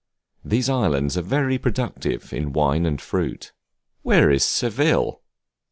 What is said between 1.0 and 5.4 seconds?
are very productive in wine and fruits. Where is Seville?